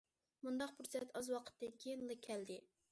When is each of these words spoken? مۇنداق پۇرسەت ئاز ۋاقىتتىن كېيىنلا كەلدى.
مۇنداق 0.47 0.73
پۇرسەت 0.79 1.13
ئاز 1.21 1.31
ۋاقىتتىن 1.37 1.79
كېيىنلا 1.85 2.21
كەلدى. 2.29 2.61